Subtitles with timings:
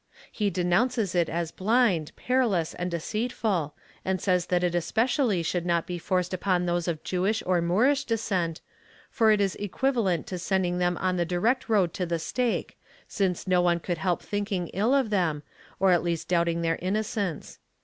[0.31, 5.85] He denounces it as blind, perilous and deceitful, and says that it especially should not
[5.85, 8.61] be forced upon those of Jewish or Moorish descent,
[9.11, 12.79] for it is equiva lent to sending them on the direct road to the stake,
[13.07, 15.43] since no one could help thinking ill of them,
[15.79, 17.59] or at least doubting their inno cence.